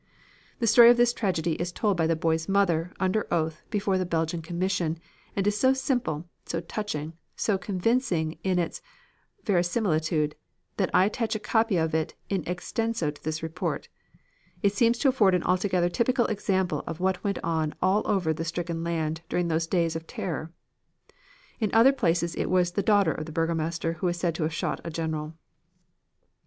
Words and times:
The 0.57 0.65
story 0.65 0.89
of 0.89 0.97
this 0.97 1.13
tragedy 1.13 1.53
is 1.61 1.71
told 1.71 1.95
by 1.95 2.07
the 2.07 2.15
boy's 2.15 2.49
mother, 2.49 2.91
under 2.99 3.31
oath, 3.31 3.61
before 3.69 3.99
the 3.99 4.03
Belgian 4.03 4.41
Commission, 4.41 4.97
and 5.35 5.45
is 5.45 5.55
so 5.59 5.73
simple, 5.73 6.27
so 6.43 6.59
touching, 6.59 7.13
so 7.35 7.55
convincing 7.59 8.39
in 8.43 8.57
its 8.57 8.81
verisimilitude, 9.45 10.33
that 10.77 10.89
I 10.91 11.05
attach 11.05 11.35
a 11.35 11.39
copy 11.39 11.77
of 11.77 11.93
it 11.93 12.15
in 12.29 12.43
extenso 12.47 13.11
to 13.11 13.23
this 13.23 13.43
report. 13.43 13.89
It 14.63 14.73
seems 14.73 14.97
to 14.97 15.09
afford 15.09 15.35
an 15.35 15.43
altogether 15.43 15.87
typical 15.87 16.25
example 16.25 16.83
of 16.87 16.99
what 16.99 17.23
went 17.23 17.37
on 17.43 17.75
all 17.79 18.01
over 18.05 18.33
the 18.33 18.43
stricken 18.43 18.83
land 18.83 19.21
during 19.29 19.49
those 19.49 19.67
days 19.67 19.95
of 19.95 20.07
terror. 20.07 20.51
(In 21.59 21.69
other 21.73 21.93
places 21.93 22.33
it 22.33 22.49
was 22.49 22.71
the 22.71 22.81
daughter 22.81 23.11
of 23.11 23.27
the 23.27 23.31
burgomaster 23.31 23.93
who 23.93 24.07
was 24.07 24.17
said 24.17 24.33
to 24.33 24.41
have 24.41 24.53
shot 24.55 24.81
a 24.83 24.89
general.) 24.89 25.35